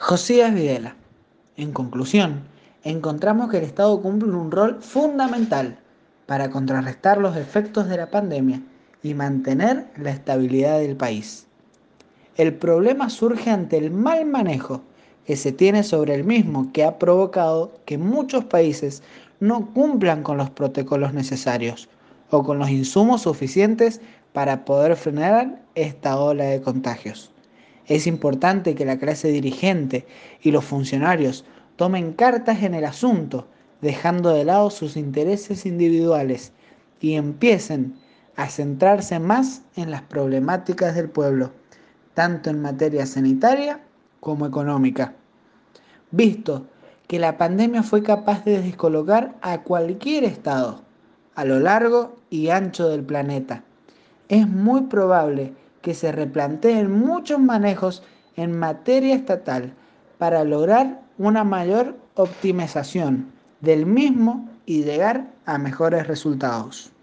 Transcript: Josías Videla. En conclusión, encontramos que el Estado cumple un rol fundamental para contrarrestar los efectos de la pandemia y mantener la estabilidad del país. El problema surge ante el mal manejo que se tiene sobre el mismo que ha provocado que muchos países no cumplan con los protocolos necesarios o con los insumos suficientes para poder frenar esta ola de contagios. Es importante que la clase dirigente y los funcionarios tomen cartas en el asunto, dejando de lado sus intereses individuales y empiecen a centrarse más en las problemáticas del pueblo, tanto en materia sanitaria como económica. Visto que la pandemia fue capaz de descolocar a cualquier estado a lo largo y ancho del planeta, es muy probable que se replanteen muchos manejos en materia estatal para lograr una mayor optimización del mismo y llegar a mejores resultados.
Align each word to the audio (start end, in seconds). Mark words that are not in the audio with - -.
Josías 0.00 0.54
Videla. 0.54 0.94
En 1.56 1.72
conclusión, 1.72 2.44
encontramos 2.84 3.50
que 3.50 3.58
el 3.58 3.64
Estado 3.64 4.00
cumple 4.00 4.30
un 4.30 4.52
rol 4.52 4.80
fundamental 4.80 5.76
para 6.26 6.50
contrarrestar 6.50 7.18
los 7.18 7.36
efectos 7.36 7.88
de 7.88 7.96
la 7.96 8.08
pandemia 8.08 8.62
y 9.02 9.14
mantener 9.14 9.88
la 9.96 10.10
estabilidad 10.10 10.78
del 10.78 10.96
país. 10.96 11.48
El 12.36 12.54
problema 12.54 13.10
surge 13.10 13.50
ante 13.50 13.76
el 13.76 13.90
mal 13.90 14.24
manejo 14.24 14.82
que 15.26 15.36
se 15.36 15.50
tiene 15.50 15.82
sobre 15.82 16.14
el 16.14 16.22
mismo 16.22 16.72
que 16.72 16.84
ha 16.84 16.96
provocado 16.96 17.72
que 17.84 17.98
muchos 17.98 18.44
países 18.44 19.02
no 19.40 19.74
cumplan 19.74 20.22
con 20.22 20.36
los 20.36 20.48
protocolos 20.48 21.12
necesarios 21.12 21.88
o 22.30 22.44
con 22.44 22.60
los 22.60 22.70
insumos 22.70 23.22
suficientes 23.22 24.00
para 24.32 24.64
poder 24.64 24.94
frenar 24.94 25.60
esta 25.74 26.16
ola 26.20 26.44
de 26.44 26.62
contagios. 26.62 27.32
Es 27.88 28.06
importante 28.06 28.74
que 28.74 28.84
la 28.84 28.98
clase 28.98 29.28
dirigente 29.28 30.06
y 30.42 30.50
los 30.50 30.64
funcionarios 30.64 31.44
tomen 31.76 32.12
cartas 32.12 32.62
en 32.62 32.74
el 32.74 32.84
asunto, 32.84 33.48
dejando 33.80 34.30
de 34.30 34.44
lado 34.44 34.70
sus 34.70 34.96
intereses 34.96 35.64
individuales 35.64 36.52
y 37.00 37.14
empiecen 37.14 37.94
a 38.36 38.48
centrarse 38.48 39.18
más 39.18 39.62
en 39.74 39.90
las 39.90 40.02
problemáticas 40.02 40.94
del 40.94 41.08
pueblo, 41.08 41.52
tanto 42.14 42.50
en 42.50 42.60
materia 42.60 43.06
sanitaria 43.06 43.80
como 44.20 44.46
económica. 44.46 45.14
Visto 46.10 46.66
que 47.06 47.18
la 47.18 47.38
pandemia 47.38 47.82
fue 47.82 48.02
capaz 48.02 48.44
de 48.44 48.60
descolocar 48.60 49.34
a 49.40 49.62
cualquier 49.62 50.24
estado 50.24 50.82
a 51.34 51.44
lo 51.44 51.58
largo 51.58 52.16
y 52.28 52.50
ancho 52.50 52.88
del 52.88 53.02
planeta, 53.02 53.64
es 54.28 54.46
muy 54.46 54.82
probable 54.82 55.44
que 55.44 55.67
se 55.94 56.12
replanteen 56.12 56.90
muchos 56.90 57.38
manejos 57.40 58.02
en 58.36 58.58
materia 58.58 59.14
estatal 59.14 59.72
para 60.18 60.44
lograr 60.44 61.00
una 61.18 61.44
mayor 61.44 61.96
optimización 62.14 63.32
del 63.60 63.86
mismo 63.86 64.48
y 64.66 64.84
llegar 64.84 65.26
a 65.46 65.58
mejores 65.58 66.06
resultados. 66.06 66.92